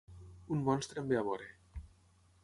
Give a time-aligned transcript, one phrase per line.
[0.55, 1.51] Un monstre em ve a veure.